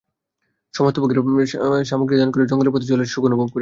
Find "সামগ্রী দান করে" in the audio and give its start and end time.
1.85-2.43